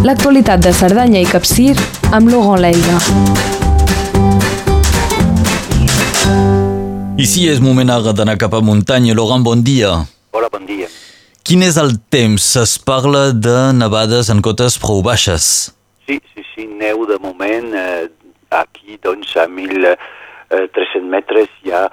[0.00, 1.74] L'actualitat de Cerdanya i Capcir
[2.16, 3.00] amb Laurent Leiga.
[7.20, 9.12] I si és moment ara d'anar cap a muntanya.
[9.18, 9.90] Laurent, bon dia.
[10.32, 10.88] Hola, bon dia.
[11.44, 12.46] Quin és el temps?
[12.62, 15.68] Es parla de nevades en cotes prou baixes.
[16.08, 17.68] Sí, sí, sí, neu de moment.
[17.76, 18.08] Eh,
[18.56, 21.84] aquí, doncs, a 1.300 metres hi ha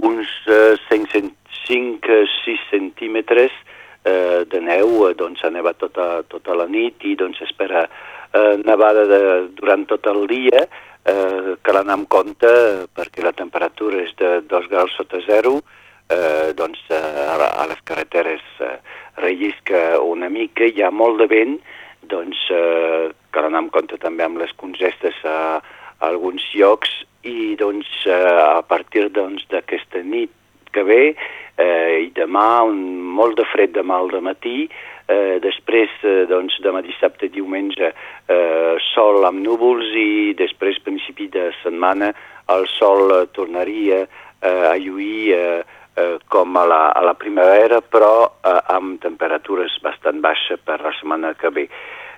[0.00, 5.08] uns eh, 5-6 centímetres eh, de neu.
[5.08, 9.20] Eh, doncs ha nevat tota, tota la nit i doncs espera eh, nevada de,
[9.58, 10.66] durant tot el dia.
[11.02, 15.56] Eh, cal anar amb compte eh, perquè la temperatura és de 2 graus sota zero,
[16.06, 18.76] eh, doncs eh, a, les carreteres eh,
[19.18, 21.56] rellisca una mica, hi ha molt de vent,
[22.06, 27.54] doncs eh, cal anar amb compte també amb les congestes a, a alguns llocs i
[27.58, 30.30] doncs eh, a partir doncs, d'aquesta nit
[30.72, 32.80] que ve eh, i demà un,
[33.18, 34.68] molt de fred demà al matí,
[35.08, 41.50] eh, després eh, doncs demà dissabte diumenge eh, sol amb núvols i després principi de
[41.62, 42.12] setmana
[42.54, 45.62] el sol eh, tornaria eh, a lluir eh,
[45.96, 48.14] eh, com a la, a la primavera però
[48.44, 51.68] eh, amb temperatures bastant baixes per la setmana que ve.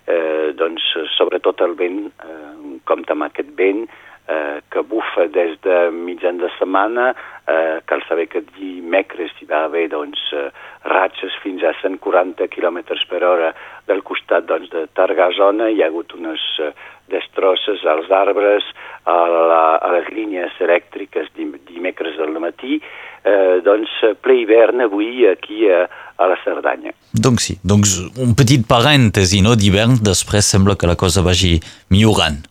[0.05, 0.85] Eh, doncs
[1.17, 3.87] sobretot el vent, eh, compta amb aquest vent,
[4.29, 7.15] eh, que bufa des de mitjan de setmana,
[7.47, 10.51] eh, cal saber que dimecres hi va haver doncs, eh,
[10.85, 13.55] ratxes fins a 140 km per hora
[13.87, 16.73] del costat doncs, de Targasona, hi ha hagut unes eh,
[17.09, 18.65] destrosses als arbres,
[19.05, 22.81] a, la, a les línies elèctriques dimecres del matí,
[23.25, 23.91] eh, doncs
[24.23, 25.85] ple hivern avui aquí a,
[26.17, 26.93] a la Cerdanya.
[27.13, 31.61] Doncs sí, doncs un petit parèntesi no, d'hivern, després sembla que la cosa vagi
[31.93, 32.43] millorant.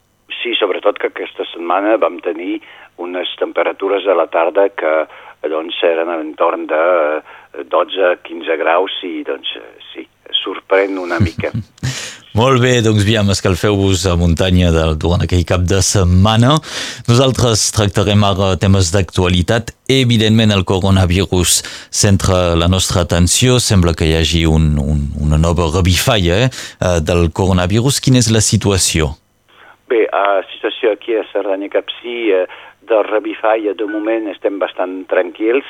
[0.43, 2.59] Sí, sobretot que aquesta setmana vam tenir
[3.03, 4.93] unes temperatures a la tarda que
[5.51, 6.83] doncs eren a l'entorn de
[7.69, 9.57] 12-15 graus i doncs
[9.91, 10.07] sí,
[10.43, 11.51] sorprèn una mica.
[12.33, 16.55] Molt bé, doncs aviam, escalfeu-vos a muntanya de, durant aquell cap de setmana.
[17.05, 19.69] Nosaltres tractarem ara temes d'actualitat.
[19.93, 21.59] Evidentment, el coronavirus
[21.93, 23.59] centra la nostra atenció.
[23.61, 26.49] Sembla que hi hagi un, un, una nova revifalla eh,
[27.05, 28.01] del coronavirus.
[28.01, 29.13] Quina és la situació?
[29.93, 32.47] Bé, la situació aquí a Cerdanya Capcí eh,
[32.89, 35.67] del revifalla, de moment estem bastant tranquils,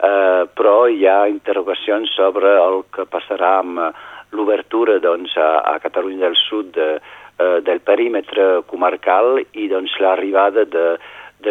[0.00, 3.82] eh, però hi ha interrogacions sobre el que passarà amb
[4.32, 6.88] l'obertura doncs, a, a Catalunya del Sud de,
[7.36, 10.86] eh, del perímetre comarcal i doncs, l'arribada de, de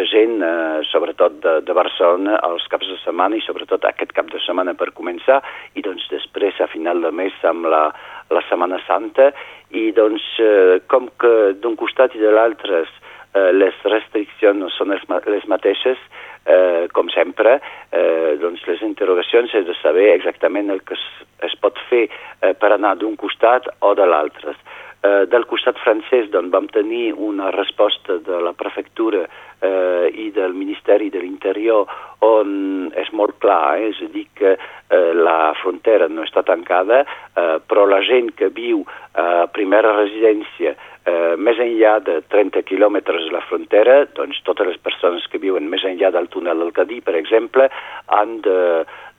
[0.10, 4.42] gent, eh, sobretot de, de Barcelona, als caps de setmana i sobretot aquest cap de
[4.44, 5.42] setmana per començar
[5.76, 7.88] i doncs després a final de mes amb la,
[8.34, 9.32] la Setmana Santa
[9.72, 15.04] i doncs eh, com que d'un costat i de l'altre eh, les restriccions són les,
[15.32, 16.00] les mateixes,
[16.46, 17.60] eh, com sempre,
[17.92, 21.06] eh, doncs les interrogacions és de saber exactament el que es,
[21.50, 24.56] es pot fer eh, per anar d'un costat o de l'altre.
[25.06, 30.56] Eh, del costat francès doncs, vam tenir una resposta de la prefectura eh, i del
[30.56, 31.90] Ministeri de l'Interior
[32.26, 37.04] on és molt clar, eh, és a dir que eh, la frontera no està tancada,
[37.04, 38.86] eh, però la gent que viu
[39.20, 44.82] a primera residència eh, més enllà de 30 quilòmetres de la frontera, doncs totes les
[44.82, 47.70] persones que viuen més enllà del túnel del Cadí, per exemple,
[48.16, 48.60] han de,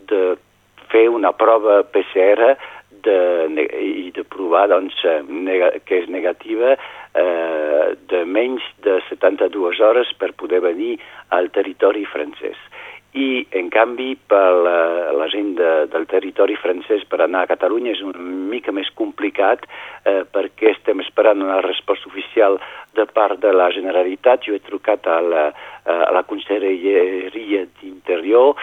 [0.09, 0.23] de
[0.91, 2.57] fer una prova PCR
[3.07, 4.99] de, i de provar doncs,
[5.31, 10.97] nega, que és negativa eh, de menys de 72 hores per poder venir
[11.35, 12.59] al territori francès
[13.17, 14.79] i, en canvi, per la,
[15.17, 19.65] la gent de, del territori francès per anar a Catalunya és una mica més complicat
[20.05, 22.59] eh, perquè estem esperant una resposta oficial
[22.97, 24.45] de part de la Generalitat.
[24.45, 25.47] Jo he trucat a la,
[25.87, 28.55] a la Conselleria d'Interior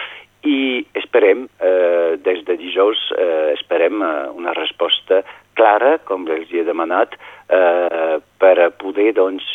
[0.44, 5.22] i esperem, eh, des de dijous, eh, esperem eh, una resposta
[5.54, 7.16] clara, com els he demanat,
[7.48, 9.46] eh, per poder doncs,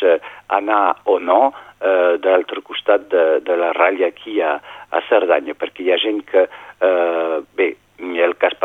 [0.48, 4.56] anar o no eh, de l'altre costat de, de la ratlla aquí a,
[4.90, 8.56] a Cerdanya, perquè hi ha gent que, eh, bé, hi ha el cas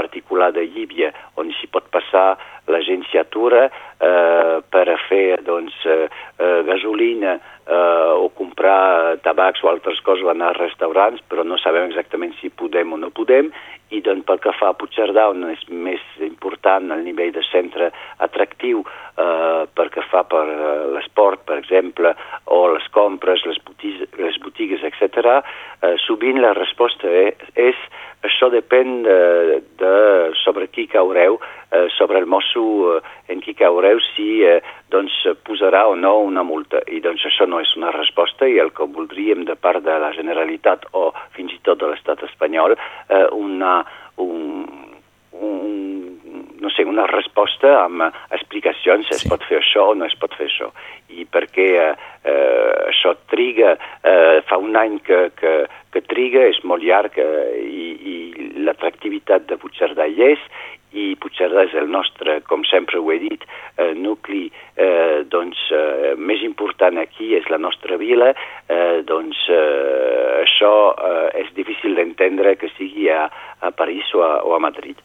[0.46, 5.42] particular de Llívia, on s'hi pot passar, la gent s'hi atura eh, per a fer
[5.44, 11.44] doncs, eh, eh, gasolina eh, o comprar tabacs o altres coses, anar als restaurants, però
[11.44, 13.52] no sabem exactament si podem o no podem,
[13.92, 17.92] i doncs pel que fa a Puigcerdà, on és més important el nivell de centre
[18.26, 22.14] atractiu eh, pel que fa per eh, l'esport, per exemple,
[22.46, 25.40] o les compres, les botigues, les botigues etc.,
[25.82, 27.86] eh, sovint la resposta és, és
[28.26, 29.20] això depèn de,
[29.80, 29.94] de
[30.42, 31.38] sobre qui caureu,
[31.72, 33.02] eh, sobre el mosso eh,
[33.34, 35.14] en qui caureu, si eh, doncs
[35.46, 36.82] posarà o no una multa.
[36.88, 40.12] I doncs això no és una resposta i el que voldríem de part de la
[40.18, 42.76] Generalitat o fins i tot de l'estat espanyol,
[43.10, 43.78] eh, una,
[44.22, 44.95] un,
[46.76, 48.06] sé, una resposta amb
[48.36, 49.16] explicacions, sí.
[49.18, 50.72] es pot fer això o no es pot fer això.
[51.16, 51.90] I perquè eh,
[52.28, 55.56] eh, això triga, eh, fa un any que, que,
[55.94, 58.16] que triga, és molt llarg eh, i, i
[58.66, 60.50] l'atractivitat de Puigcerdà hi és
[60.96, 63.44] i Puigcerdà és el nostre, com sempre ho he dit,
[63.78, 68.32] eh, nucli eh, doncs, eh, més important aquí és la nostra vila,
[68.68, 73.26] eh, doncs eh, això eh, és difícil d'entendre que sigui a,
[73.60, 75.02] a París o a, o a Madrid.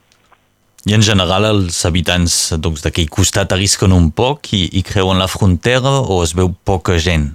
[0.89, 5.29] I en general els habitants doncs, d'aquell costat arrisquen un poc i, i creuen la
[5.29, 7.35] frontera o es veu poca gent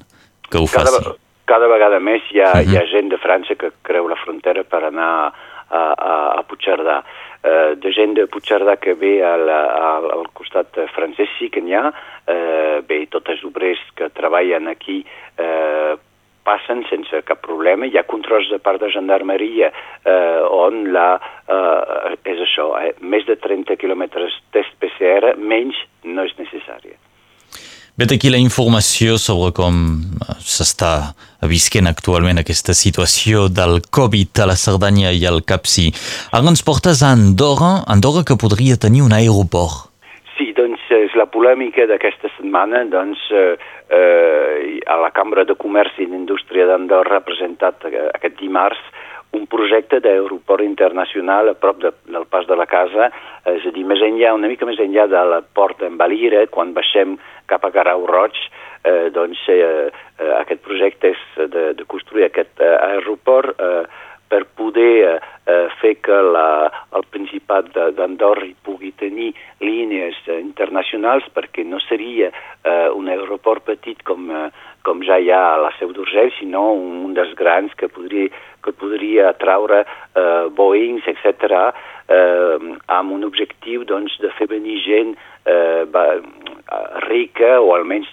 [0.49, 1.13] que ho cada, faci?
[1.45, 2.71] Cada vegada més hi ha, uh -huh.
[2.71, 2.91] hi ha Mhm.
[2.91, 5.33] gent de França que creu la frontera per anar
[5.69, 7.03] a, a, a Puigcerdà.
[7.45, 11.75] Uh, de gent de Puigcerdà que ve al, al, al costat francès sí que n'hi
[11.75, 11.93] ha.
[12.25, 15.05] Uh, bé, tots els obrers que treballen aquí
[15.37, 15.93] uh,
[16.45, 17.87] passen sense cap problema.
[17.89, 21.09] Hi ha controls de part de gendarmeria eh, on la,
[21.49, 26.97] eh, és això, eh, més de 30 quilòmetres test PCR, menys no és necessària.
[27.95, 31.13] Vet aquí la informació sobre com eh, s'està
[31.47, 35.87] visquent actualment aquesta situació del Covid a la Cerdanya i al Capcí.
[36.35, 39.87] Ara ens portes a Andorra, Andorra que podria tenir un aeroport.
[40.35, 40.74] Sí, doncs
[41.15, 43.55] la polèmica d'aquesta setmana, doncs eh,
[43.89, 48.81] eh, a la Cambra de Comerç i d'Indústria d'Andorra ha presentat eh, aquest dimarts
[49.35, 53.09] un projecte d'aeroport internacional a prop de, del pas de la casa,
[53.51, 56.71] és a dir, més enllà, una mica més enllà de la porta en Valira, quan
[56.77, 57.17] baixem
[57.51, 58.37] cap a Garau Roig,
[58.87, 63.83] eh, doncs eh, eh, aquest projecte és de, de construir aquest eh, aeroport eh,
[64.27, 69.31] per poder eh, eh, fer que la, el Principat d'Andorra pugui tenir
[69.61, 74.49] línies eh, internacionals perquè no seria eh, un aeroport petit com, eh,
[74.85, 78.31] com ja hi ha a la Seu d'Urgell, sinó un, un dels grans que podria,
[78.65, 81.69] que podria atraure eh, Boeings, etc.,
[82.09, 85.85] eh, amb un objectiu doncs, de fer venir gent eh,
[87.05, 88.09] rica o almenys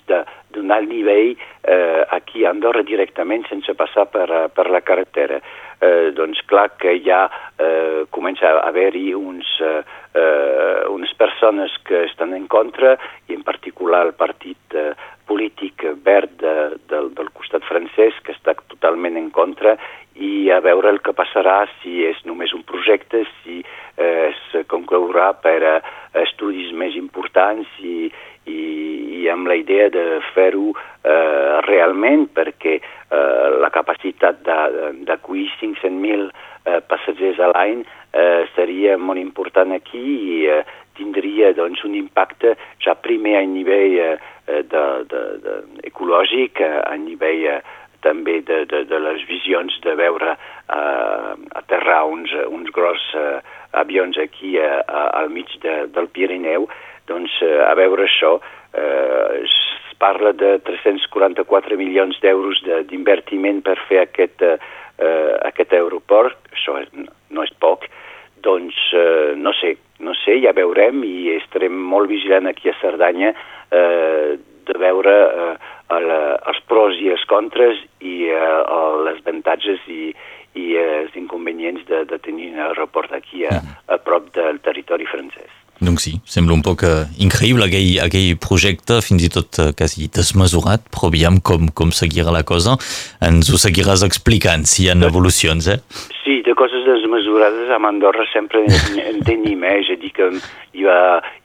[0.53, 5.41] d'un alt nivell eh, aquí a Andorra directament sense passar per, per la carretera.
[5.83, 7.25] Eh, doncs clar que ja
[7.59, 12.95] eh, comença a haver-hi uns, eh, unes persones que estan en contra
[13.27, 14.93] i en particular el partit eh,
[15.27, 16.55] polític verd de,
[16.91, 19.75] de, del costat francès que està totalment en contra
[20.15, 23.63] i a veure el que passarà si és només un projecte, si
[23.97, 25.79] eh, es conclourà per eh,
[26.23, 28.13] estudis més importants i,
[28.53, 30.05] i, i amb la idea de
[30.35, 38.99] fer-ho eh, realment perquè eh, la capacitat d'acollir 500.000 eh, passatgers a l'any eh, seria
[38.99, 40.63] molt important aquí i eh,
[40.99, 44.17] tindria doncs, un impacte ja primer a nivell eh,
[44.47, 45.57] de, de, de,
[45.89, 47.61] ecològic, a nivell eh,
[48.03, 51.33] també de, de, de les visions de veure eh,
[51.63, 53.39] aterrar uns, uns gros eh,
[53.79, 56.69] avions aquí eh, al mig de, del Pirineu,
[57.11, 59.57] doncs eh, a veure això eh, es
[60.03, 66.79] parla de 344 milions d'euros d'invertiment per fer aquest, eh, aquest aeroport, això
[67.31, 67.87] no és poc,
[68.43, 73.31] doncs eh, no sé, no sé, ja veurem i estarem molt vigilant aquí a Cerdanya
[73.71, 74.35] eh,
[74.67, 75.55] de veure eh,
[75.95, 78.61] el, els pros i els contres i eh,
[79.07, 80.13] les avantatges i,
[80.59, 85.07] i eh, els inconvenients de, de tenir un aeroport aquí a, a prop del territori
[85.07, 85.62] francès.
[85.83, 90.07] Doncs sí, sembla un poc uh, increïble aquell, aquell projecte, fins i tot uh, quasi
[90.15, 92.77] desmesurat, però aviam com, com seguirà la cosa.
[93.27, 95.81] Ens ho seguiràs explicant si hi ha evolucions, eh?
[96.23, 99.81] Sí, de coses desmesurades a Andorra sempre en tenim, eh?
[99.83, 100.31] És a dir, que
[100.79, 100.99] hi ha,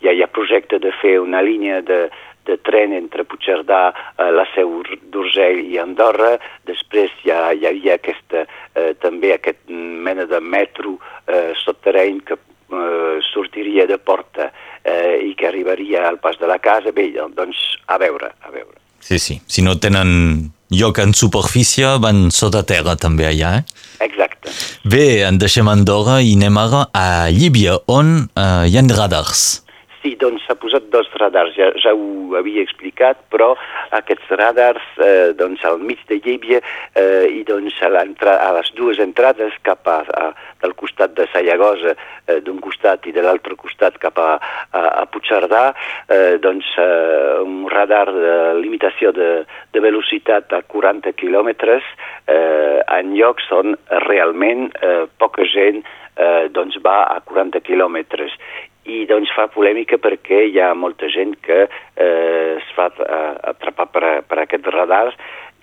[0.03, 2.03] hi ha, hi ha projecte de fer una línia de,
[2.45, 3.83] de tren entre Puigcerdà,
[4.17, 6.35] eh, la Seu d'Urgell i Andorra.
[6.69, 8.45] Després hi, ha, hi havia aquesta,
[8.77, 12.37] eh, també aquest mena de metro eh, sotterreny que
[12.71, 14.51] eh, sortiria de porta
[14.83, 16.93] eh, i que arribaria al pas de la casa.
[16.95, 18.77] Bé, doncs, a veure, a veure.
[18.99, 19.39] Sí, sí.
[19.47, 23.85] Si no tenen lloc en superfície, van sota terra també allà, eh?
[24.03, 24.51] Exacte.
[24.83, 29.63] Bé, en deixem Andorra i anem ara a Llíbia, on eh, hi ha radars.
[30.07, 33.49] Sí, doncs s'ha posat dos radars, ja, ja ho havia explicat, però
[33.97, 36.61] aquests radars eh, doncs al mig de Llívia
[36.95, 40.29] eh, i doncs a, a les dues entrades cap a, a
[40.63, 44.29] del costat de Sallagosa eh, d'un costat i de l'altre costat cap a,
[44.71, 45.65] a, a Puigcerdà,
[46.07, 49.43] eh, doncs eh, un radar de limitació de,
[49.75, 51.83] de velocitat a 40 quilòmetres
[52.31, 53.75] eh, en llocs on
[54.07, 58.39] realment eh, poca gent eh, doncs va a 40 quilòmetres
[58.87, 63.89] i doncs fa polèmica perquè hi ha molta gent que eh, es fa eh, atrapar
[63.91, 65.17] per, per aquests radars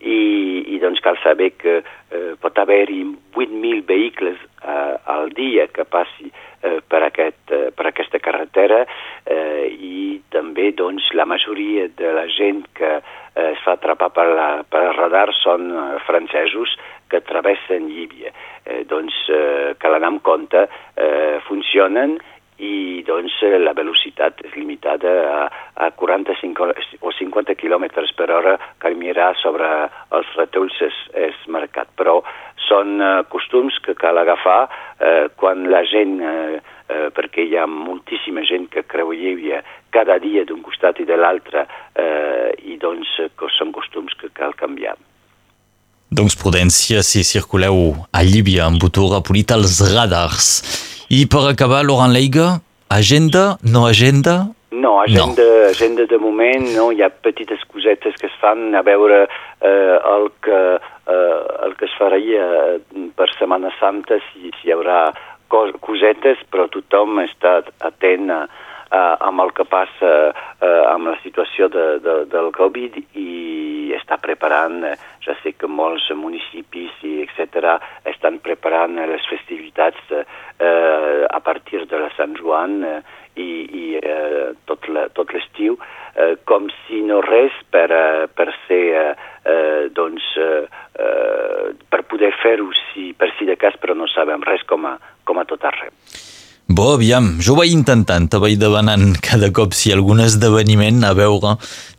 [0.05, 3.01] i, i doncs cal saber que eh, pot haver-hi
[3.33, 9.69] 8.000 vehicles eh, al dia que passi eh, per, aquest, eh, per aquesta carretera eh,
[9.73, 14.51] i també doncs, la majoria de la gent que eh, es fa atrapar per, la,
[14.69, 16.77] per el radar són eh, francesos
[17.09, 18.33] que travessen Llívia.
[18.65, 20.67] Eh, doncs eh, cal anar amb compte,
[21.01, 22.19] eh, funcionen
[22.75, 25.41] i doncs la velocitat és limitada a,
[25.87, 26.69] a 45
[27.01, 29.69] o 50 km per hora que mirar sobre
[30.17, 31.91] els retolls és, és marcat.
[31.99, 32.21] Però
[32.69, 34.61] són eh, costums que cal agafar
[34.99, 39.63] eh, quan la gent, eh, eh, perquè hi ha moltíssima gent que creu Llívia
[39.95, 44.57] cada dia d'un costat i de l'altre eh, i doncs que són costums que cal
[44.59, 44.97] canviar.
[46.15, 47.79] Doncs prudència si circuleu
[48.15, 50.51] a Llívia amb motor apolit als radars.
[51.15, 52.45] I per acabar, Laurent Leiga,
[52.91, 54.49] agenda, no agenda?
[54.73, 55.69] No, agenda, no.
[55.71, 60.27] agenda de moment, no, hi ha petites cosetes que es fan a veure eh, el,
[60.43, 60.59] que,
[61.15, 62.49] eh, el que es faria
[63.15, 65.05] per Setmana Santa, si, si hi haurà
[65.87, 68.41] cosetes, però tothom està atent a,
[68.91, 73.31] a, amb el que passa eh, amb la situació de, de, del Covid i
[74.05, 74.95] està preparant, eh,
[75.25, 77.79] ja sé que molts municipis i etc
[78.13, 80.25] estan preparant les festivitats eh,
[81.25, 83.01] a partir de la Sant Joan eh,
[83.41, 85.79] i, i eh, tot l'estiu
[86.15, 89.09] eh, com si no res per, eh, per ser eh,
[89.49, 90.63] eh, doncs eh,
[91.01, 94.99] eh, per poder fer-ho si, per si de cas però no sabem res com a,
[95.25, 95.93] com a tot arreu.
[96.75, 101.53] Bo, aviam, jo vaig intentant, te vaig demanant cada cop si algun esdeveniment a veure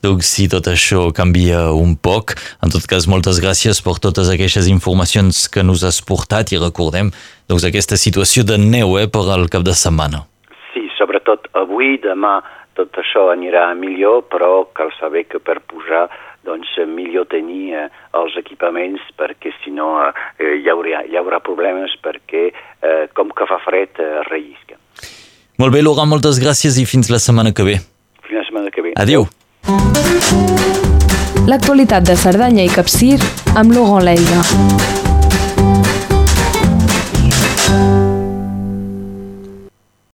[0.04, 2.34] doncs, si tot això canvia un poc.
[2.60, 7.14] En tot cas, moltes gràcies per totes aquestes informacions que nos has portat i recordem
[7.48, 10.26] doncs, aquesta situació de neu eh, per al cap de setmana.
[10.74, 12.42] Sí, sobretot avui, demà,
[12.76, 16.10] tot això anirà millor, però cal saber que per pujar
[16.46, 17.88] doncs eh, millor tenir eh,
[18.20, 20.12] els equipaments perquè si no eh,
[20.62, 24.80] hi, haurà, hi haurà problemes perquè eh, com que fa fred eh, rellisca.
[25.62, 27.80] Molt bé, Laurent, moltes gràcies i fins la setmana que ve.
[28.28, 28.96] Fins la setmana que ve.
[29.00, 29.28] Adéu.
[31.46, 33.20] L'actualitat de Cerdanya i Capcir
[33.56, 34.94] amb Laurent Leiga.